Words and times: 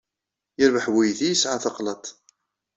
Yerbeḥ 0.59 0.85
wegdi 0.93 1.27
yesɛa 1.29 1.57
taqlaḍṭ! 1.63 2.05